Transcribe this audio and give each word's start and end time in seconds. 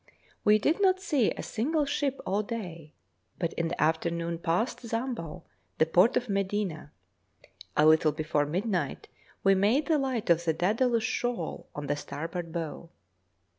We 0.43 0.57
did 0.57 0.81
not 0.81 0.99
see 0.99 1.29
a 1.29 1.43
single 1.43 1.85
ship 1.85 2.19
all 2.25 2.41
day, 2.41 2.95
but 3.37 3.53
in 3.53 3.67
the 3.67 3.79
afternoon 3.79 4.39
passed 4.39 4.81
Zambo, 4.81 5.43
the 5.77 5.85
port 5.85 6.17
of 6.17 6.27
Medina. 6.27 6.91
A 7.77 7.85
little 7.85 8.11
before 8.11 8.47
midnight 8.47 9.09
we 9.43 9.53
made 9.53 9.85
the 9.85 9.99
light 9.99 10.31
on 10.31 10.37
the 10.37 10.55
Dædalus 10.55 11.03
shoal 11.03 11.69
on 11.75 11.85
the 11.85 11.95
starboard 11.95 12.51
bow. 12.51 12.89